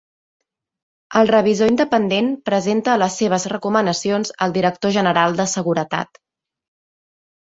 [1.19, 6.19] El revisor independent presenta les seves recomanacions al director general de Seguretat.